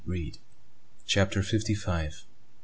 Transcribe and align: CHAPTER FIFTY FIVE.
CHAPTER 1.05 1.43
FIFTY 1.43 1.75
FIVE. 1.75 2.23